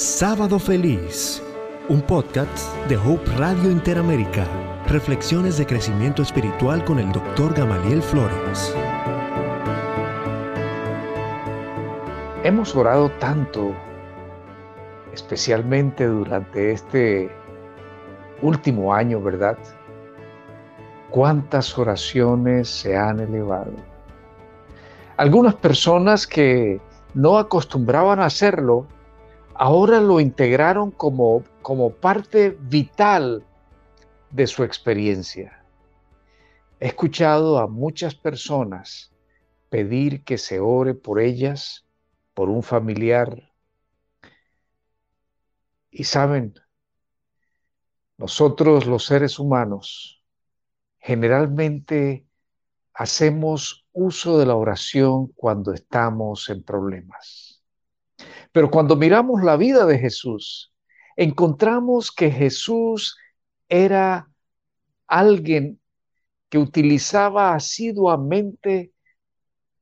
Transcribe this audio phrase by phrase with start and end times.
[0.00, 1.42] Sábado Feliz,
[1.90, 4.46] un podcast de Hope Radio Interamérica.
[4.86, 7.52] Reflexiones de crecimiento espiritual con el Dr.
[7.52, 8.74] Gamaliel Flores.
[12.44, 13.74] Hemos orado tanto,
[15.12, 17.30] especialmente durante este
[18.40, 19.58] último año, ¿verdad?
[21.10, 23.72] ¿Cuántas oraciones se han elevado?
[25.18, 26.80] Algunas personas que
[27.12, 28.86] no acostumbraban a hacerlo,
[29.60, 33.44] ahora lo integraron como, como parte vital
[34.30, 35.62] de su experiencia.
[36.80, 39.12] He escuchado a muchas personas
[39.68, 41.84] pedir que se ore por ellas,
[42.32, 43.52] por un familiar.
[45.90, 46.54] Y saben,
[48.16, 50.24] nosotros los seres humanos
[51.00, 52.26] generalmente
[52.94, 57.59] hacemos uso de la oración cuando estamos en problemas.
[58.52, 60.72] Pero cuando miramos la vida de Jesús,
[61.16, 63.16] encontramos que Jesús
[63.68, 64.28] era
[65.06, 65.80] alguien
[66.48, 68.92] que utilizaba asiduamente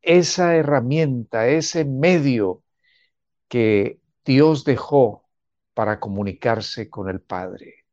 [0.03, 2.63] esa herramienta, ese medio
[3.49, 5.25] que Dios dejó
[5.75, 7.87] para comunicarse con el Padre.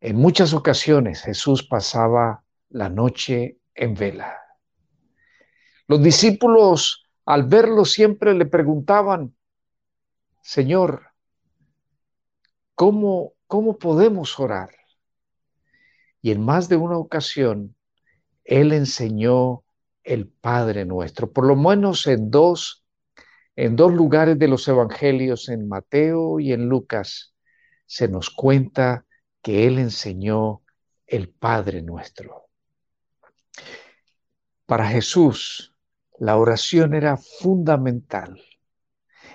[0.00, 4.36] En muchas ocasiones Jesús pasaba la noche en vela.
[5.86, 9.34] Los discípulos al verlo siempre le preguntaban,
[10.42, 11.08] Señor,
[12.74, 14.70] ¿cómo, cómo podemos orar?
[16.20, 17.76] Y en más de una ocasión,
[18.44, 19.64] Él enseñó
[20.02, 22.84] el Padre nuestro, por lo menos en dos,
[23.54, 27.34] en dos lugares de los evangelios, en Mateo y en Lucas,
[27.86, 29.06] se nos cuenta
[29.42, 30.62] que Él enseñó
[31.06, 32.48] el Padre nuestro.
[34.66, 35.71] Para Jesús,
[36.22, 38.40] la oración era fundamental.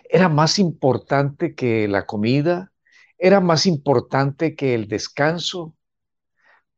[0.09, 2.71] Era más importante que la comida,
[3.17, 5.75] era más importante que el descanso.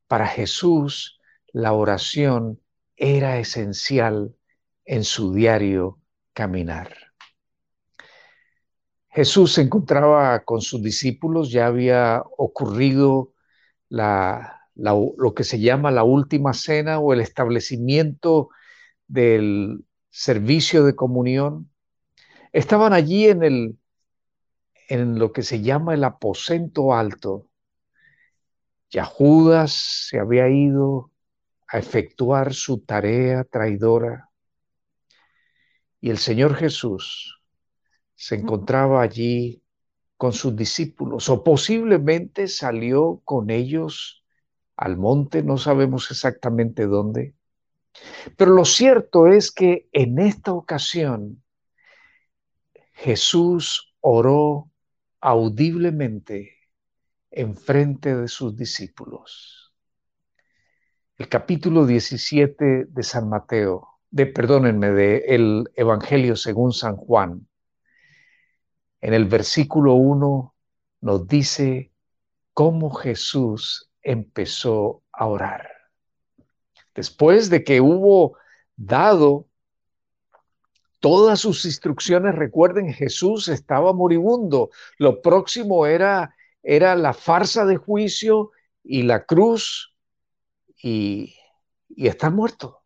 [0.08, 1.20] Para Jesús,
[1.54, 2.60] la oración
[2.96, 4.36] era esencial
[4.84, 6.00] en su diario
[6.34, 6.92] caminar.
[9.10, 13.34] Jesús se encontraba con sus discípulos, ya había ocurrido
[13.90, 18.50] lo que se llama la última cena o el establecimiento
[19.08, 21.72] del servicio de comunión,
[22.52, 23.78] estaban allí en, el,
[24.88, 27.48] en lo que se llama el aposento alto.
[28.90, 31.12] Ya Judas se había ido
[31.68, 34.30] a efectuar su tarea traidora
[36.02, 37.42] y el Señor Jesús
[38.16, 39.64] se encontraba allí
[40.18, 44.24] con sus discípulos o posiblemente salió con ellos
[44.76, 47.36] al monte, no sabemos exactamente dónde.
[48.38, 51.44] Pero lo cierto es que en esta ocasión
[52.94, 54.72] Jesús oró
[55.22, 56.58] audiblemente
[57.32, 59.74] en frente de sus discípulos.
[61.18, 67.48] El capítulo 17 de San Mateo, de perdónenme, de el Evangelio según San Juan.
[69.02, 70.56] En el versículo 1
[71.02, 71.92] nos dice
[72.54, 75.69] cómo Jesús empezó a orar
[77.00, 78.38] después de que hubo
[78.76, 79.48] dado
[81.00, 84.70] todas sus instrucciones, recuerden, Jesús estaba moribundo.
[84.98, 88.52] Lo próximo era, era la farsa de juicio
[88.84, 89.96] y la cruz
[90.84, 91.38] y,
[91.96, 92.82] estar muerto.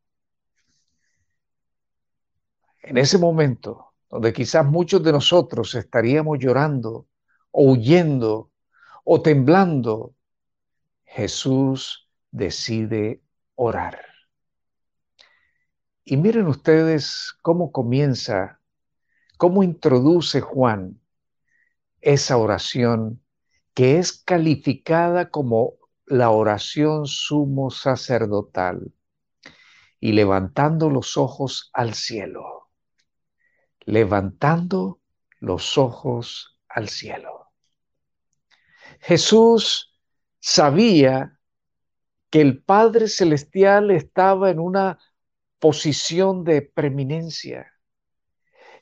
[2.83, 7.07] En ese momento, donde quizás muchos de nosotros estaríamos llorando
[7.49, 8.51] o huyendo
[9.05, 10.13] o temblando,
[11.03, 13.22] Jesús decide
[13.55, 13.99] orar.
[16.03, 18.59] Y miren ustedes cómo comienza,
[19.37, 20.99] cómo introduce Juan
[22.01, 23.23] esa oración
[23.73, 25.75] que es calificada como
[26.05, 28.93] la oración sumo sacerdotal
[29.99, 32.69] y levantando los ojos al cielo,
[33.85, 34.99] levantando
[35.39, 37.53] los ojos al cielo.
[38.99, 39.97] Jesús
[40.39, 41.39] sabía
[42.33, 44.97] que el Padre Celestial estaba en una
[45.59, 47.71] posición de preeminencia.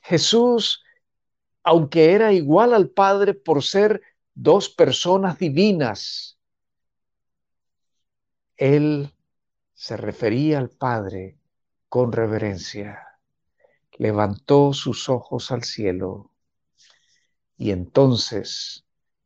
[0.02, 0.82] Jesús,
[1.62, 4.02] aunque era igual al Padre por ser
[4.34, 6.40] dos personas divinas,
[8.56, 9.12] él
[9.74, 11.38] se refería al Padre
[11.90, 13.06] con reverencia,
[13.98, 16.32] levantó sus ojos al cielo
[17.58, 18.86] y entonces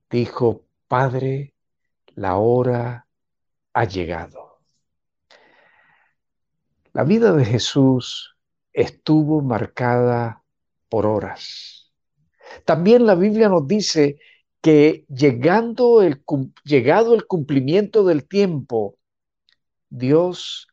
[0.09, 1.53] dijo, Padre,
[2.15, 3.04] la hora
[3.75, 4.61] ha llegado.
[6.93, 8.37] La vida de Jesús
[8.71, 10.43] estuvo marcada
[10.87, 11.91] por horas.
[12.63, 14.17] También la Biblia nos dice
[14.61, 16.23] que llegando el,
[16.63, 18.97] llegado el cumplimiento del tiempo,
[19.89, 20.67] Dios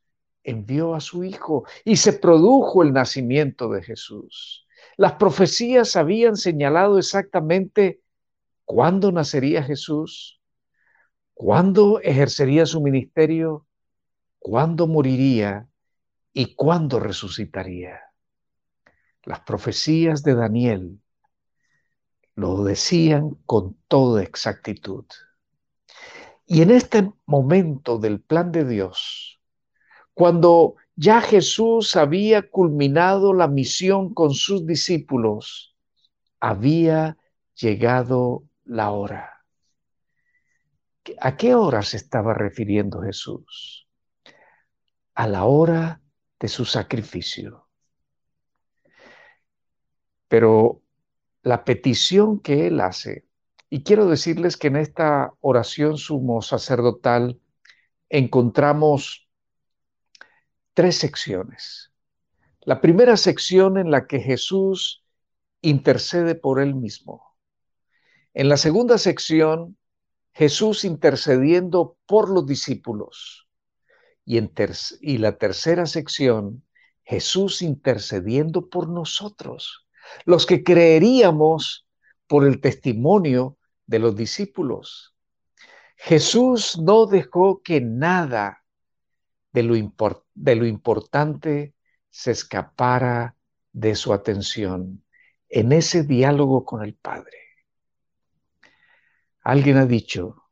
[0.45, 4.69] envió a su Hijo y se produjo el nacimiento de Jesús.
[4.97, 8.01] Las profecías habían señalado exactamente
[8.65, 10.42] cuándo nacería Jesús,
[11.43, 13.67] cuándo ejercería su ministerio,
[14.39, 15.69] cuándo moriría
[16.33, 17.99] y cuándo resucitaría.
[19.25, 21.01] Las profecías de Daniel
[22.37, 25.05] lo decían con toda exactitud.
[26.47, 29.41] Y en este momento del plan de Dios,
[30.15, 35.75] cuando ya Jesús había culminado la misión con sus discípulos,
[36.39, 37.17] había
[37.57, 39.32] llegado la hora.
[41.21, 43.89] ¿A qué hora se estaba refiriendo Jesús?
[45.15, 46.01] A la hora
[46.39, 47.69] de su sacrificio.
[50.29, 50.83] Pero
[51.43, 53.27] la petición que él hace,
[53.69, 57.41] y quiero decirles que en esta oración sumo sacerdotal
[58.09, 59.29] encontramos
[60.75, 61.93] tres secciones.
[62.61, 65.05] La primera sección en la que Jesús
[65.63, 67.37] intercede por él mismo.
[68.35, 69.77] En la segunda sección,
[70.33, 73.49] Jesús intercediendo por los discípulos.
[74.25, 74.53] Y, en
[75.01, 76.65] y la tercera sección,
[77.05, 79.87] Jesús intercediendo por nosotros,
[80.25, 81.87] los que creeríamos
[82.27, 85.15] por el testimonio de los discípulos.
[85.97, 88.65] Jesús no dejó que nada
[89.53, 89.75] de lo,
[90.35, 91.75] de lo importante
[92.11, 93.37] se escapara
[93.73, 95.05] de su atención
[95.49, 97.42] en ese diálogo con el Padre.
[99.43, 100.45] Alguien ha dicho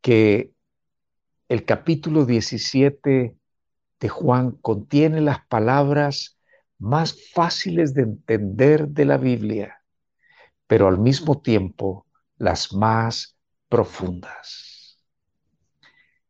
[0.00, 0.54] que
[1.48, 3.36] el capítulo 17
[4.00, 6.38] de Juan contiene las palabras
[6.78, 9.82] más fáciles de entender de la Biblia,
[10.66, 12.06] pero al mismo tiempo
[12.38, 13.36] las más
[13.68, 15.04] profundas.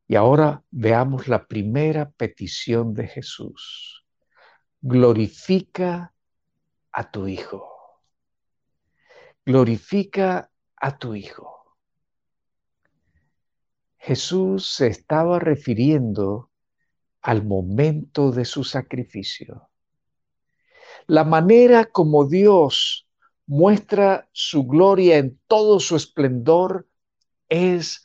[0.08, 4.04] Y ahora veamos la primera petición de Jesús.
[4.80, 6.14] Glorifica
[6.90, 8.02] a tu Hijo.
[9.44, 10.50] Glorifica
[10.80, 11.58] a tu Hijo.
[13.98, 16.50] Jesús se estaba refiriendo
[17.20, 19.68] al momento de su sacrificio.
[21.06, 23.08] La manera como Dios
[23.46, 26.88] muestra su gloria en todo su esplendor
[27.48, 28.04] es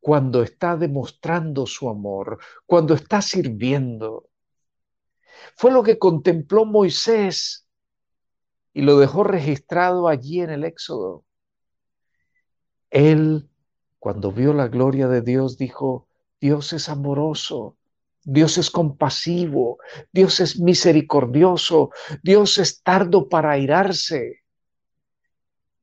[0.00, 4.30] cuando está demostrando su amor, cuando está sirviendo.
[5.56, 7.68] Fue lo que contempló Moisés
[8.72, 11.25] y lo dejó registrado allí en el Éxodo.
[12.96, 13.50] Él,
[13.98, 16.08] cuando vio la gloria de Dios, dijo,
[16.40, 17.76] Dios es amoroso,
[18.24, 19.76] Dios es compasivo,
[20.12, 21.90] Dios es misericordioso,
[22.22, 24.44] Dios es tardo para airarse.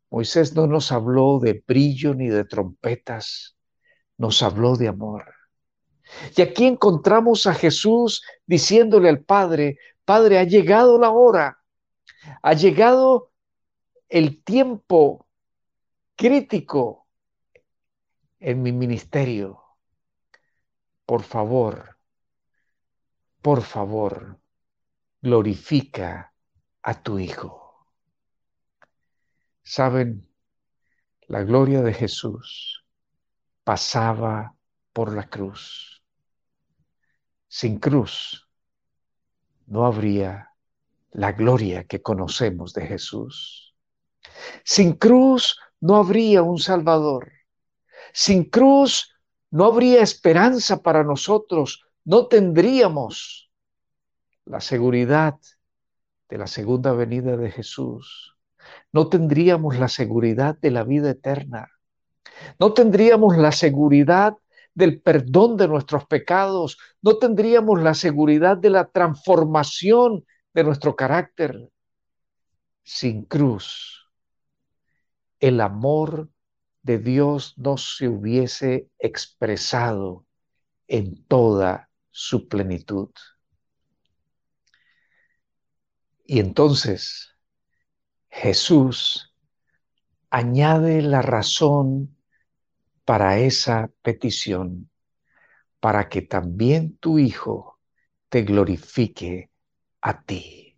[0.10, 3.58] Moisés no nos habló de brillo ni de trompetas,
[4.18, 5.24] nos habló de amor.
[6.36, 11.60] Y aquí encontramos a Jesús diciéndole al Padre, Padre, ha llegado la hora,
[12.42, 13.30] ha llegado
[14.10, 15.28] el tiempo
[16.16, 17.03] crítico
[18.44, 19.64] en mi ministerio.
[21.06, 21.98] Por favor,
[23.42, 24.40] por favor,
[25.22, 26.34] glorifica
[26.82, 27.88] a tu Hijo.
[29.64, 30.30] Saben,
[31.28, 32.86] la gloria de Jesús
[33.64, 34.56] pasaba
[34.92, 36.04] por la cruz.
[37.48, 38.50] Sin cruz
[39.68, 40.50] no habría
[41.12, 43.74] la gloria que conocemos de Jesús.
[44.66, 47.32] Sin cruz no habría un Salvador.
[48.14, 49.12] Sin cruz
[49.50, 53.50] no habría esperanza para nosotros, no tendríamos
[54.46, 55.40] la seguridad
[56.30, 58.38] de la segunda venida de Jesús,
[58.92, 61.72] no tendríamos la seguridad de la vida eterna,
[62.60, 64.38] no tendríamos la seguridad
[64.76, 71.70] del perdón de nuestros pecados, no tendríamos la seguridad de la transformación de nuestro carácter.
[72.84, 74.12] Sin cruz,
[75.40, 76.30] el amor
[76.84, 80.26] de Dios no se hubiese expresado
[80.88, 83.10] en toda su plenitud.
[86.26, 87.36] Y entonces
[88.30, 89.34] Jesús
[90.30, 92.18] añade la razón
[93.06, 94.90] para esa petición,
[95.80, 97.80] para que también tu Hijo
[98.30, 99.52] te glorifique
[100.02, 100.76] a ti.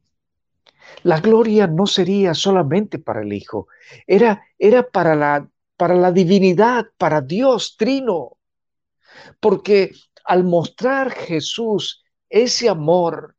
[1.03, 3.67] La gloria no sería solamente para el Hijo,
[4.05, 8.37] era, era para la para la divinidad, para Dios trino.
[9.39, 9.91] Porque
[10.23, 13.35] al mostrar Jesús ese amor,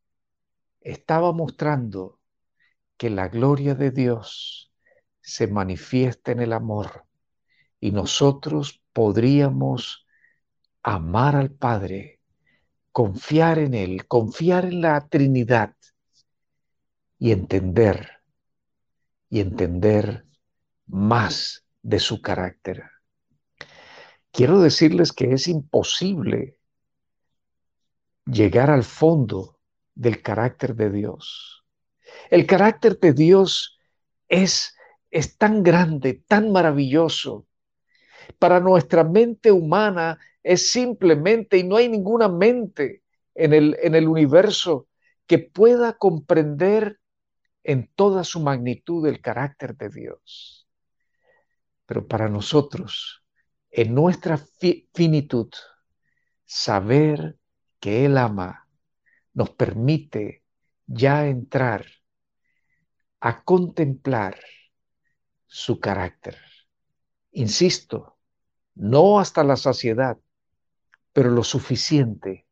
[0.81, 2.21] estaba mostrando
[2.97, 4.73] que la gloria de Dios
[5.21, 7.05] se manifiesta en el amor
[7.81, 10.07] y nosotros podríamos
[10.83, 12.21] amar al Padre,
[12.93, 15.75] confiar en Él, confiar en la Trinidad
[17.19, 18.23] y entender,
[19.29, 20.25] y entender
[20.87, 22.83] más de su carácter.
[24.33, 26.59] Quiero decirles que es imposible
[28.25, 29.61] llegar al fondo
[29.95, 31.65] del carácter de Dios.
[32.29, 33.79] El carácter de Dios
[34.29, 34.75] es,
[35.13, 37.47] es tan grande, tan maravilloso.
[38.41, 44.09] Para nuestra mente humana es simplemente, y no hay ninguna mente en el, en el
[44.09, 44.89] universo
[45.29, 46.99] que pueda comprender
[47.63, 50.66] en toda su magnitud el carácter de Dios.
[51.87, 53.25] Pero para nosotros,
[53.71, 54.39] en nuestra
[54.93, 55.51] finitud,
[56.45, 57.39] saber
[57.81, 58.69] que Él ama
[59.33, 60.43] nos permite
[60.87, 61.87] ya entrar
[63.21, 64.39] a contemplar
[65.47, 66.37] su carácter.
[67.33, 68.19] Insisto,
[68.75, 70.19] no hasta la saciedad,
[71.13, 72.47] pero lo suficiente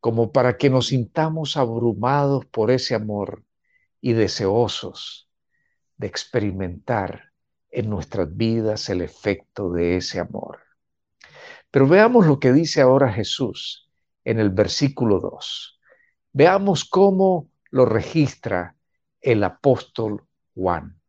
[0.00, 3.44] como para que nos sintamos abrumados por ese amor
[4.00, 5.30] y deseosos
[5.98, 7.29] de experimentar
[7.70, 10.58] en nuestras vidas el efecto de ese amor.
[11.70, 13.88] Pero veamos lo que dice ahora Jesús
[14.24, 15.80] en el versículo 2.
[16.32, 18.76] Veamos cómo lo registra
[19.20, 20.24] el apóstol
[20.54, 21.00] Juan.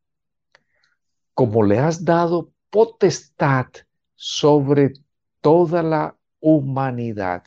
[1.33, 3.67] Como le has dado potestad
[4.15, 4.93] sobre
[5.41, 7.43] toda la humanidad.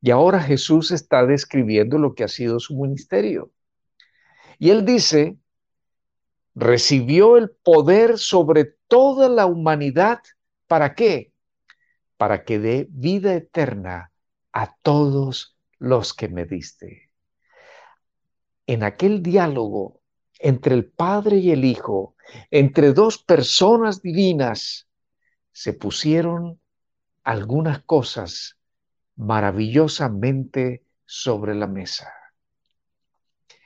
[0.00, 3.50] Y ahora Jesús está describiendo lo que ha sido su ministerio.
[4.58, 5.38] Y él dice,
[6.58, 10.18] recibió el poder sobre toda la humanidad.
[10.66, 11.32] ¿Para qué?
[12.16, 14.10] Para que dé vida eterna
[14.52, 17.10] a todos los que me diste.
[18.66, 20.00] En aquel diálogo
[20.40, 22.16] entre el Padre y el Hijo,
[22.50, 24.88] entre dos personas divinas,
[25.52, 26.60] se pusieron
[27.22, 28.58] algunas cosas
[29.14, 32.12] maravillosamente sobre la mesa.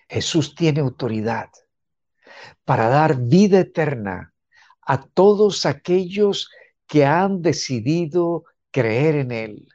[0.08, 1.48] Jesús tiene autoridad
[2.64, 4.32] para dar vida eterna
[4.80, 6.50] a todos aquellos
[6.86, 9.68] que han decidido creer en Él.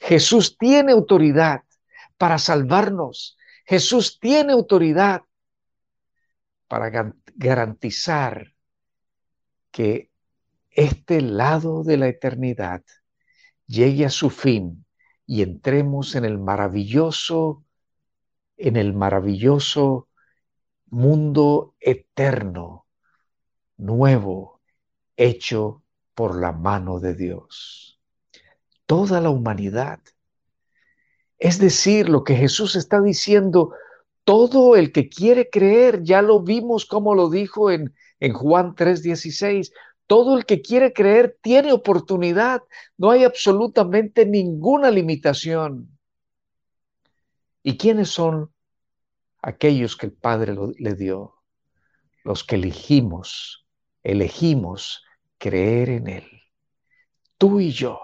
[0.00, 1.62] Jesús tiene autoridad
[2.18, 3.36] para salvarnos.
[3.66, 5.22] Jesús tiene autoridad
[6.68, 8.54] para garantizar
[9.70, 10.10] que
[10.70, 12.82] este lado de la eternidad
[13.66, 14.84] llegue a su fin
[15.26, 17.64] y entremos en el maravilloso,
[18.56, 20.08] en el maravilloso
[20.94, 22.86] mundo eterno,
[23.76, 24.60] nuevo,
[25.16, 25.82] hecho
[26.14, 27.98] por la mano de Dios.
[28.86, 29.98] Toda la humanidad.
[31.36, 33.72] Es decir, lo que Jesús está diciendo,
[34.22, 39.72] todo el que quiere creer, ya lo vimos como lo dijo en, en Juan 3:16,
[40.06, 42.62] todo el que quiere creer tiene oportunidad,
[42.96, 45.98] no hay absolutamente ninguna limitación.
[47.64, 48.53] ¿Y quiénes son
[49.44, 51.34] aquellos que el Padre le dio?
[52.24, 53.66] Los que elegimos,
[54.02, 55.04] elegimos
[55.36, 56.42] creer en Él.
[57.36, 58.00] Tú y yo,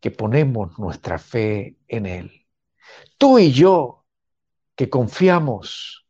[0.00, 2.46] que ponemos nuestra fe en Él.
[3.16, 4.04] Tú y yo,
[4.74, 6.06] que confiamos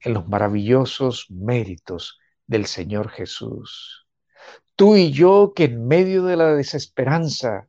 [0.00, 4.06] en los maravillosos méritos del Señor Jesús.
[4.76, 7.68] Tú y yo que en medio de la desesperanza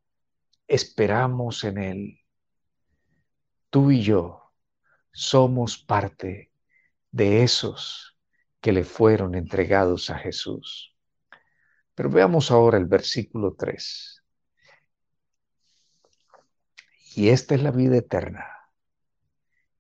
[0.67, 2.19] esperamos en Él.
[3.69, 4.44] Tú y yo
[5.15, 6.51] somos parte
[7.11, 8.17] de esos
[8.59, 10.93] que le fueron entregados a Jesús.
[11.95, 14.23] Pero veamos ahora el versículo 3.
[17.15, 18.45] Y esta es la vida eterna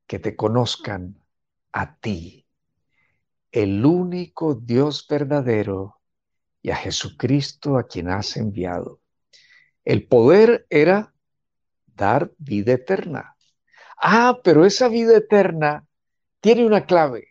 [0.07, 1.21] que te conozcan
[1.73, 2.47] a ti,
[3.51, 5.99] el único Dios verdadero,
[6.61, 9.01] y a Jesucristo a quien has enviado.
[9.83, 11.13] El poder era
[11.85, 13.34] dar vida eterna.
[13.97, 15.87] Ah, pero esa vida eterna
[16.41, 17.29] tiene una clave.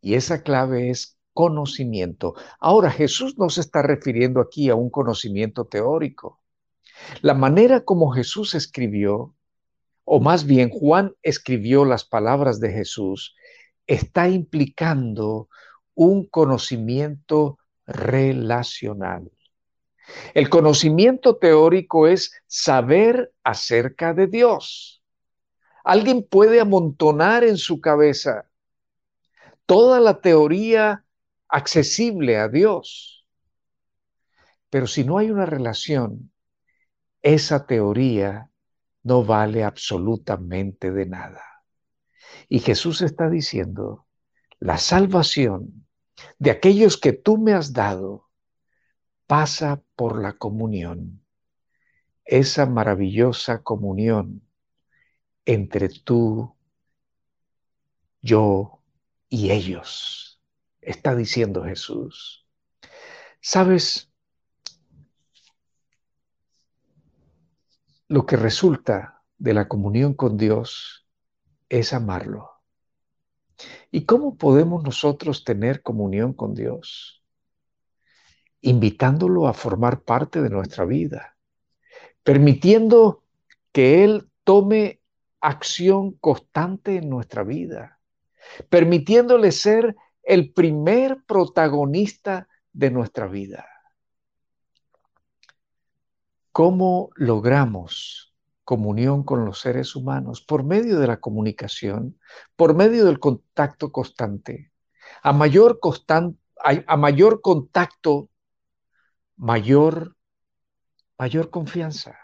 [0.00, 2.34] Y esa clave es conocimiento.
[2.60, 6.40] Ahora, Jesús no se está refiriendo aquí a un conocimiento teórico.
[7.22, 9.34] La manera como Jesús escribió
[10.10, 13.36] o más bien Juan escribió las palabras de Jesús,
[13.86, 15.50] está implicando
[15.94, 19.30] un conocimiento relacional.
[20.32, 24.97] El conocimiento teórico es saber acerca de Dios.
[25.88, 28.50] Alguien puede amontonar en su cabeza
[29.64, 31.06] toda la teoría
[31.48, 33.26] accesible a Dios.
[34.68, 36.30] Pero si no hay una relación,
[37.22, 38.50] esa teoría
[39.02, 41.42] no vale absolutamente de nada.
[42.50, 44.06] Y Jesús está diciendo,
[44.60, 45.86] la salvación
[46.38, 48.28] de aquellos que tú me has dado
[49.26, 51.24] pasa por la comunión,
[52.26, 54.42] esa maravillosa comunión
[55.48, 56.54] entre tú,
[58.20, 58.82] yo
[59.30, 60.42] y ellos,
[60.82, 62.46] está diciendo Jesús.
[63.40, 64.12] ¿Sabes?
[68.08, 71.06] Lo que resulta de la comunión con Dios
[71.70, 72.50] es amarlo.
[73.90, 77.24] ¿Y cómo podemos nosotros tener comunión con Dios?
[78.60, 81.38] Invitándolo a formar parte de nuestra vida,
[82.22, 83.24] permitiendo
[83.72, 84.97] que Él tome
[85.40, 88.00] acción constante en nuestra vida,
[88.68, 93.66] permitiéndole ser el primer protagonista de nuestra vida.
[96.52, 100.42] ¿Cómo logramos comunión con los seres humanos?
[100.42, 102.18] Por medio de la comunicación,
[102.56, 104.72] por medio del contacto constante.
[105.22, 105.78] A mayor,
[106.86, 108.28] a mayor contacto,
[109.36, 110.16] mayor,
[111.16, 112.18] mayor confianza,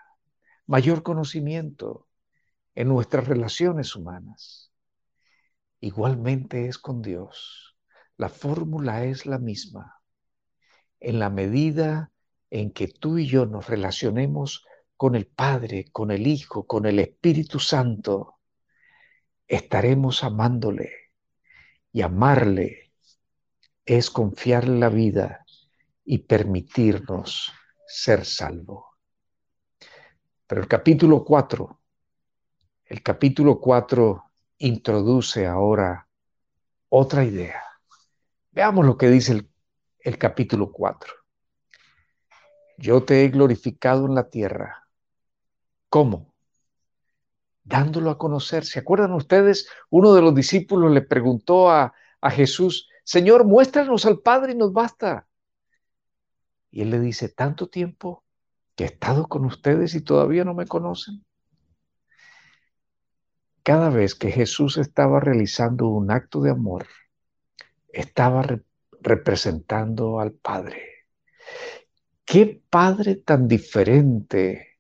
[0.66, 2.06] mayor conocimiento
[2.74, 4.72] en nuestras relaciones humanas.
[5.80, 7.76] Igualmente es con Dios.
[8.16, 10.00] La fórmula es la misma.
[11.00, 12.12] En la medida
[12.50, 14.64] en que tú y yo nos relacionemos
[14.96, 18.38] con el Padre, con el Hijo, con el Espíritu Santo,
[19.46, 20.90] estaremos amándole.
[21.92, 22.92] Y amarle
[23.84, 25.44] es confiarle la vida
[26.04, 27.52] y permitirnos
[27.86, 28.96] ser salvo.
[30.46, 31.80] Pero el capítulo 4,
[32.86, 36.08] el capítulo 4 introduce ahora
[36.88, 37.62] otra idea.
[38.52, 39.48] Veamos lo que dice
[40.00, 41.12] el, capítulo 4.
[42.76, 44.86] Yo te he glorificado en la tierra.
[45.88, 46.34] ¿Cómo?
[47.62, 48.64] Dándolo a conocer.
[48.64, 49.68] ¿Se acuerdan ustedes?
[49.88, 54.72] Uno de los discípulos le preguntó a, a Jesús, Señor, muéstranos al Padre y nos
[54.72, 55.26] basta.
[56.70, 58.24] Y él le dice, tanto tiempo
[58.74, 61.24] que he estado con ustedes y todavía no me conocen.
[63.64, 66.86] Cada vez que Jesús estaba realizando un acto de amor,
[67.88, 68.60] estaba
[69.00, 71.06] representando al Padre.
[72.26, 74.78] Qué padre tan diferente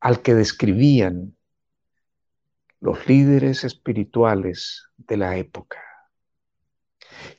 [0.00, 1.36] al que describían
[2.80, 5.82] los líderes espirituales de la época.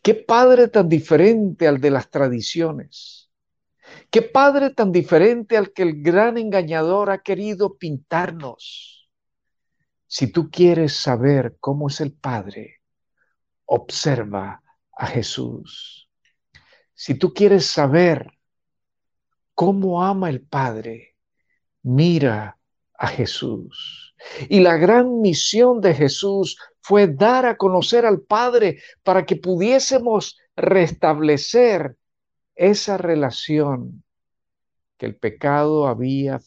[0.04, 3.25] Qué padre tan diferente al de las tradiciones.
[4.10, 9.10] Qué padre tan diferente al que el gran engañador ha querido pintarnos.
[10.08, 12.82] Si tú quieres saber cómo es el Padre,
[13.66, 14.64] observa
[14.96, 16.10] a Jesús.
[16.94, 18.32] Si tú quieres saber
[19.54, 21.16] cómo ama el Padre,
[21.82, 22.58] mira
[22.98, 24.16] a Jesús.
[24.48, 30.38] Y la gran misión de Jesús fue dar a conocer al Padre para que pudiésemos
[30.56, 31.98] restablecer
[32.56, 34.04] esa relación
[34.98, 36.40] que el pecado había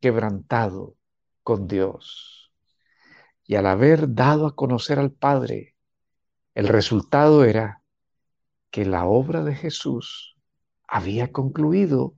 [0.00, 0.96] quebrantado
[1.42, 2.52] con Dios.
[3.44, 5.74] Y al haber dado a conocer al Padre,
[6.54, 7.82] el resultado era
[8.70, 10.36] que la obra de Jesús
[10.86, 12.16] había concluido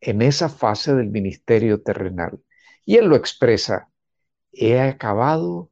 [0.00, 2.42] en esa fase del ministerio terrenal.
[2.84, 3.90] Y él lo expresa,
[4.52, 5.70] he acabado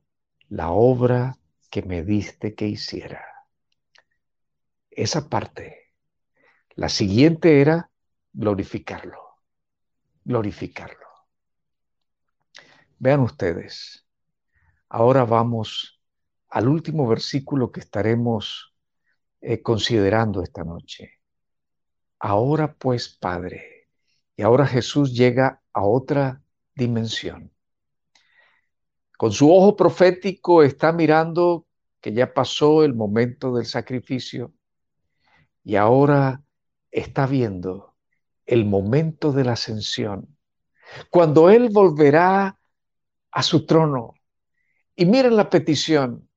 [0.48, 1.38] la obra
[1.70, 3.24] que me diste que hiciera.
[4.90, 5.83] Esa parte.
[6.76, 7.88] La siguiente era
[8.32, 9.18] glorificarlo,
[10.24, 11.06] glorificarlo.
[12.98, 14.04] Vean ustedes,
[14.88, 16.00] ahora vamos
[16.48, 18.74] al último versículo que estaremos
[19.40, 21.20] eh, considerando esta noche.
[22.18, 23.88] Ahora pues, Padre,
[24.36, 26.42] y ahora Jesús llega a otra
[26.74, 27.52] dimensión.
[29.16, 31.66] Con su ojo profético está mirando
[32.00, 34.52] que ya pasó el momento del sacrificio
[35.62, 36.43] y ahora
[36.94, 37.96] está viendo
[38.46, 40.36] el momento de la ascensión,
[41.10, 42.58] cuando Él volverá
[43.32, 44.14] a su trono.
[44.94, 46.28] Y miren la petición,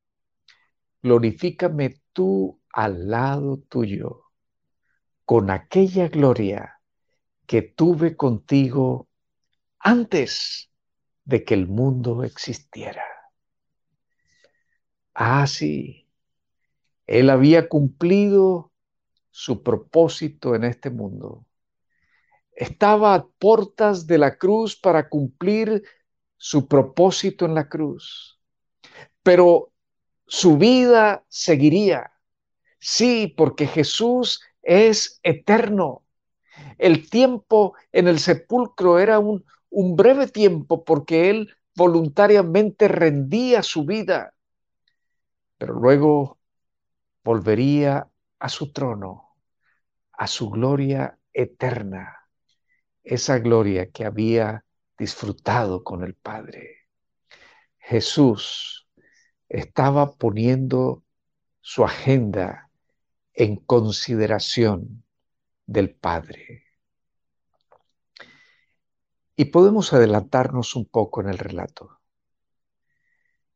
[1.03, 4.23] glorifícame tú al lado tuyo
[5.25, 6.81] con aquella gloria
[7.45, 9.07] que tuve contigo
[9.77, 10.71] antes
[11.23, 13.03] de que el mundo existiera.
[15.13, 16.07] Ah, sí,
[17.05, 18.66] Él había cumplido
[19.37, 21.45] su propósito en este mundo.
[22.55, 25.83] Estaba a puertas de la cruz para cumplir
[26.37, 28.39] su propósito en la cruz.
[29.21, 29.71] Pero
[30.25, 32.11] su vida seguiría
[32.79, 36.03] Sí, porque Jesús es eterno.
[36.77, 43.85] El tiempo en el sepulcro era un, un breve tiempo porque Él voluntariamente rendía su
[43.85, 44.33] vida,
[45.57, 46.39] pero luego
[47.23, 49.26] volvería a su trono,
[50.17, 52.17] a su gloria eterna,
[53.03, 54.65] esa gloria que había
[54.97, 56.87] disfrutado con el Padre.
[57.77, 58.89] Jesús
[59.47, 61.03] estaba poniendo
[61.61, 62.69] su agenda
[63.33, 65.03] en consideración
[65.67, 66.63] del Padre.
[69.35, 72.01] Y podemos adelantarnos un poco en el relato.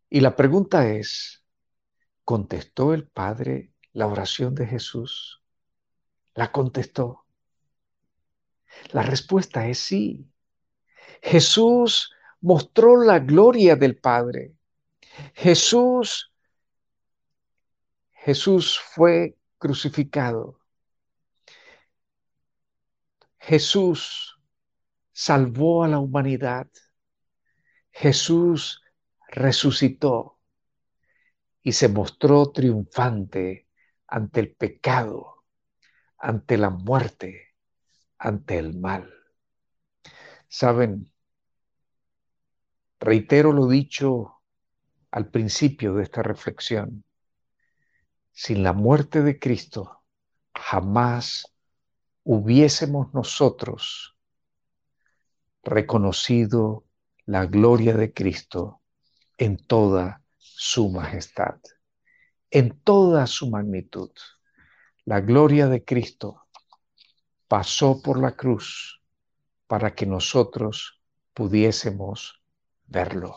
[0.09, 1.43] Y la pregunta es,
[2.23, 5.40] ¿contestó el Padre la oración de Jesús?
[6.33, 7.25] ¿La contestó?
[8.91, 10.25] La respuesta es sí.
[11.21, 14.55] Jesús mostró la gloria del Padre.
[15.33, 16.31] Jesús,
[18.11, 20.59] Jesús fue crucificado.
[23.39, 24.39] Jesús
[25.11, 26.67] salvó a la humanidad.
[27.91, 28.81] Jesús
[29.27, 30.39] resucitó
[31.63, 33.67] y se mostró triunfante
[34.07, 35.40] ante el pecado,
[36.21, 37.55] ante la muerte,
[38.17, 39.11] ante el mal.
[40.47, 41.11] Saben,
[42.99, 44.41] reitero lo dicho
[45.09, 47.03] al principio de esta reflexión,
[48.31, 50.03] sin la muerte de Cristo
[50.53, 51.53] jamás
[52.23, 54.15] hubiésemos nosotros
[55.63, 56.85] reconocido
[57.25, 58.81] la gloria de Cristo
[59.37, 61.59] en toda su majestad,
[62.51, 64.11] en toda su magnitud.
[65.11, 66.47] La gloria de Cristo
[67.49, 69.03] pasó por la cruz
[69.67, 71.01] para que nosotros
[71.33, 72.41] pudiésemos
[72.85, 73.35] verlo.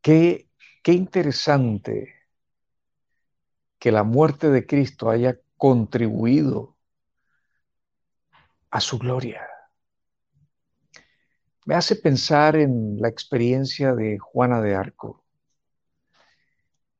[0.00, 0.48] Qué,
[0.84, 2.14] qué interesante
[3.80, 6.76] que la muerte de Cristo haya contribuido
[8.70, 9.44] a su gloria.
[11.66, 15.23] Me hace pensar en la experiencia de Juana de Arco.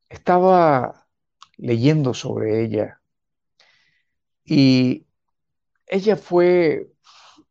[0.09, 1.07] Estaba
[1.57, 3.01] leyendo sobre ella
[4.45, 5.07] y
[5.87, 6.91] ella fue,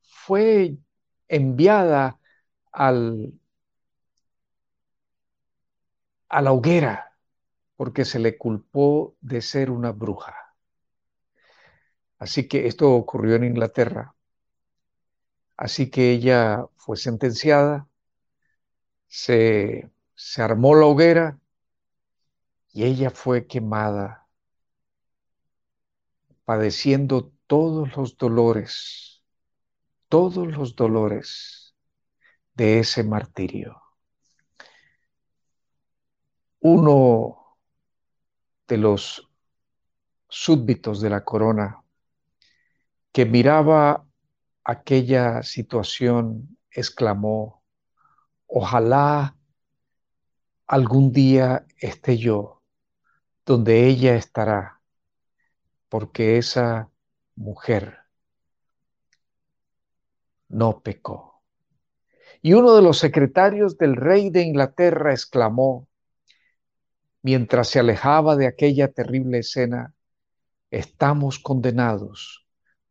[0.02, 0.78] fue
[1.28, 2.20] enviada
[2.72, 3.34] al,
[6.28, 7.18] a la hoguera
[7.78, 10.36] porque se le culpó de ser una bruja.
[12.18, 14.16] Así que esto ocurrió en Inglaterra.
[15.58, 17.88] Así que ella fue sentenciada,
[19.08, 21.40] se, se armó la hoguera
[22.74, 24.28] y ella fue quemada,
[26.44, 29.24] padeciendo todos los dolores,
[30.10, 31.76] todos los dolores
[32.56, 33.80] de ese martirio.
[36.62, 37.58] Uno
[38.68, 39.30] de los
[40.28, 41.84] súbditos de la corona
[43.12, 44.08] que miraba
[44.64, 47.64] aquella situación, exclamó,
[48.48, 49.38] ojalá
[50.66, 52.63] algún día esté yo
[53.46, 54.82] donde ella estará,
[55.90, 56.90] porque esa
[57.36, 58.00] mujer
[60.48, 61.42] no pecó.
[62.42, 65.88] Y uno de los secretarios del rey de Inglaterra exclamó,
[67.22, 69.94] mientras se alejaba de aquella terrible escena,
[70.72, 72.46] estamos condenados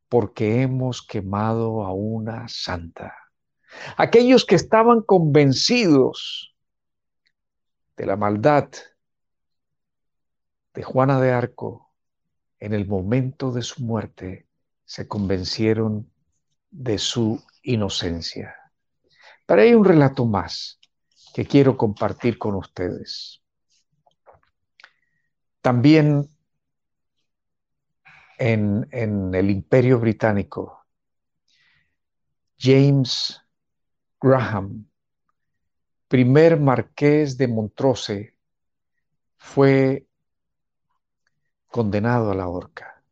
[0.08, 3.16] porque hemos quemado a una santa.
[3.96, 6.54] Aquellos que estaban convencidos
[7.96, 8.68] de la maldad
[10.74, 11.92] de Juana de Arco
[12.58, 14.46] en el momento de su muerte
[14.84, 16.10] se convencieron
[16.70, 18.56] de su inocencia.
[19.46, 20.80] Pero hay un relato más
[21.34, 23.42] que quiero compartir con ustedes.
[25.60, 26.28] También
[28.42, 30.84] en, el imperio británico.
[32.58, 33.40] James
[34.20, 34.88] Graham,
[36.08, 38.36] primer marqués de Montrose,
[39.36, 40.06] fue
[41.72, 43.02] condenado a la horca.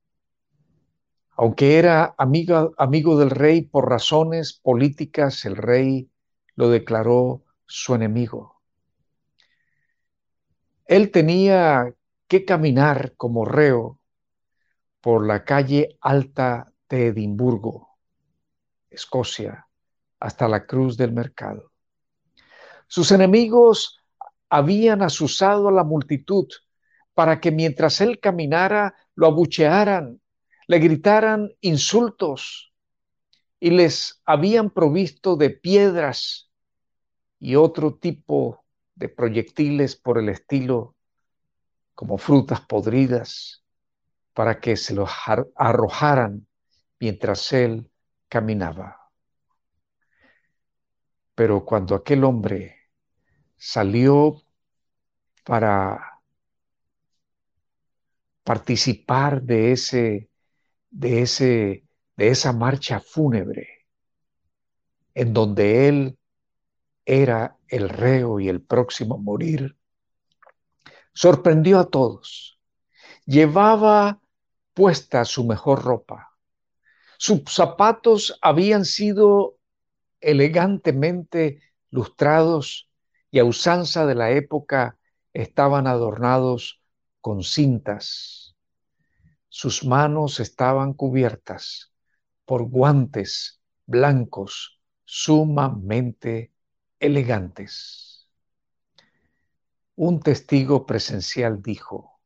[1.32, 6.10] Aunque era amigo, amigo del rey por razones políticas, el rey
[6.54, 8.60] lo declaró su enemigo.
[10.84, 11.94] Él tenía
[12.28, 13.98] que caminar como reo
[15.00, 17.96] por la calle alta de Edimburgo,
[18.90, 19.66] Escocia,
[20.18, 21.72] hasta la cruz del mercado.
[22.86, 24.00] Sus enemigos
[24.50, 26.48] habían asusado a la multitud
[27.20, 30.22] para que mientras él caminara lo abuchearan,
[30.66, 32.72] le gritaran insultos
[33.60, 36.50] y les habían provisto de piedras
[37.38, 40.96] y otro tipo de proyectiles por el estilo,
[41.94, 43.66] como frutas podridas,
[44.32, 45.10] para que se los
[45.56, 46.46] arrojaran
[46.98, 47.90] mientras él
[48.30, 49.10] caminaba.
[51.34, 52.76] Pero cuando aquel hombre
[53.58, 54.40] salió
[55.44, 56.09] para
[58.50, 60.28] participar de ese,
[60.90, 61.84] de ese,
[62.16, 63.86] de esa marcha fúnebre,
[65.14, 66.18] en donde él
[67.04, 69.76] era el reo y el próximo a morir,
[71.12, 72.58] sorprendió a todos.
[73.24, 74.20] Llevaba
[74.74, 76.36] puesta su mejor ropa.
[77.18, 79.58] Sus zapatos habían sido
[80.20, 82.90] elegantemente lustrados
[83.30, 84.98] y a usanza de la época
[85.32, 86.79] estaban adornados
[87.20, 88.56] con cintas.
[89.48, 91.92] Sus manos estaban cubiertas
[92.44, 96.52] por guantes blancos sumamente
[96.98, 98.28] elegantes.
[99.96, 102.20] Un testigo presencial dijo,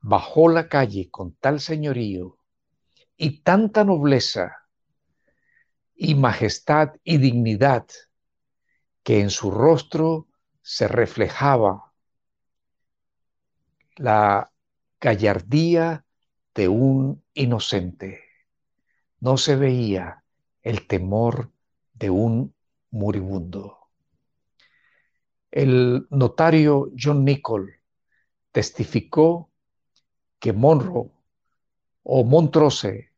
[0.00, 2.38] bajó la calle con tal señorío
[3.16, 4.64] y tanta nobleza
[5.94, 7.86] y majestad y dignidad
[9.02, 10.28] que en su rostro
[10.62, 11.83] se reflejaba
[13.96, 14.52] la
[15.00, 16.04] gallardía
[16.54, 18.20] de un inocente.
[19.20, 20.24] No se veía
[20.62, 21.50] el temor
[21.92, 22.54] de un
[22.90, 23.78] moribundo.
[25.50, 27.80] El notario John Nicol
[28.52, 29.50] testificó
[30.38, 31.10] que Monroe
[32.02, 33.10] o Montrose,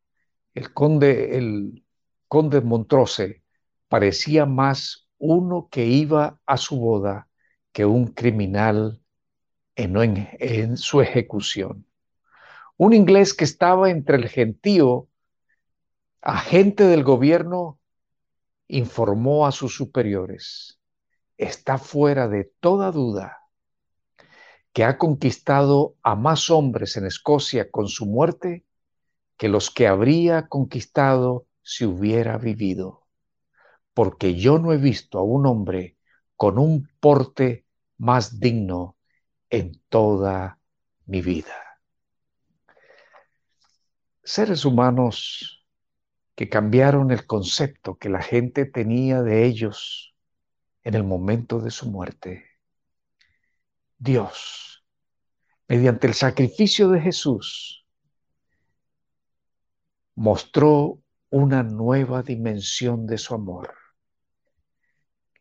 [0.54, 1.84] el conde, el
[2.28, 3.42] conde Montrose,
[3.88, 7.28] parecía más uno que iba a su boda
[7.72, 9.02] que un criminal
[9.76, 11.86] en, su ejecución.
[12.76, 15.08] Un inglés que estaba entre el gentío,
[16.20, 17.78] agente del gobierno,
[18.68, 20.80] informó a sus superiores,
[21.36, 23.42] está fuera de toda duda
[24.72, 28.64] que ha conquistado a más hombres en Escocia con su muerte
[29.36, 33.06] que los que habría conquistado si hubiera vivido
[33.96, 35.96] porque yo no he visto a un hombre
[36.36, 37.64] con un porte
[37.96, 38.95] más digno
[39.56, 40.60] en toda
[41.06, 41.80] mi vida.
[44.22, 45.66] Seres humanos
[46.34, 50.14] que cambiaron el concepto que la gente tenía de ellos
[50.82, 52.44] en el momento de su muerte.
[53.96, 54.84] Dios,
[55.68, 57.86] mediante el sacrificio de Jesús,
[60.14, 63.74] mostró una nueva dimensión de su amor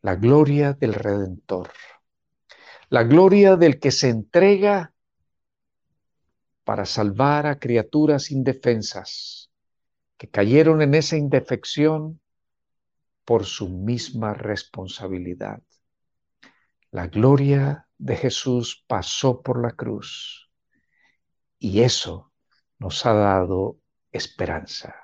[0.06, 1.72] la gloria del Redentor,
[2.96, 4.94] la gloria del que se entrega
[6.64, 9.52] para salvar a criaturas indefensas
[10.16, 12.22] que cayeron en esa indefección
[13.26, 15.62] por su misma responsabilidad.
[16.90, 20.50] La gloria de Jesús pasó por la cruz
[21.60, 22.32] y eso
[22.80, 23.82] nos ha dado
[24.14, 24.96] esperanza.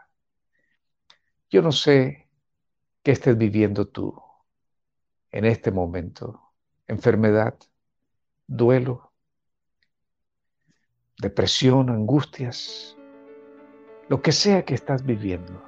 [1.50, 2.30] Yo no sé
[3.04, 4.16] qué estés viviendo tú
[5.30, 6.54] en este momento.
[6.88, 7.60] Enfermedad,
[8.52, 9.14] duelo,
[11.18, 12.98] depresión, angustias,
[14.10, 15.64] lo que sea que estás viviendo.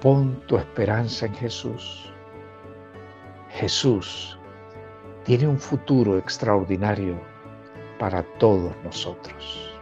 [0.00, 2.10] Pon tu esperanza en Jesús.
[3.50, 4.38] Jesús
[5.24, 7.20] tiene un futuro extraordinario
[7.98, 9.75] para todos nosotros.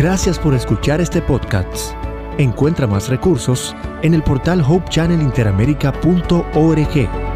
[0.00, 1.92] Gracias por escuchar este podcast.
[2.38, 7.29] Encuentra más recursos en el portal hopechannelinteramerica.org